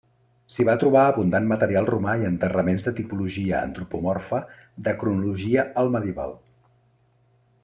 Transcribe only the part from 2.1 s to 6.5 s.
i enterraments de tipologia antropomorfa de cronologia altmedieval.